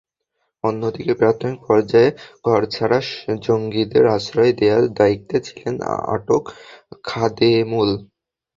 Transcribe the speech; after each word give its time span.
অন্যদিকে, 0.63 1.13
প্রাথমিক 1.13 1.59
পর্যায়ে 1.67 2.09
ঘরছাড়া 2.47 2.99
জঙ্গিদের 3.45 4.05
আশ্রয় 4.15 4.53
দেওয়ার 4.59 4.83
দায়িত্বে 4.99 5.37
ছিলেন 5.47 5.75
আটক 6.13 6.43
খাদেমুল। 7.05 7.89